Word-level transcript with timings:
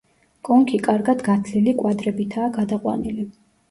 კონქი 0.47 0.79
კარგად 0.87 1.23
გათლილი 1.29 1.77
კვადრებითაა 1.85 2.53
გადაყვანილი. 2.61 3.33